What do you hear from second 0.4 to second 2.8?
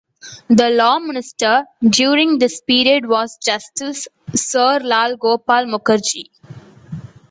The law minister during this